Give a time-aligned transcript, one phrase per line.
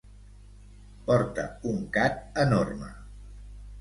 [1.11, 2.91] Porta un Cat enorme!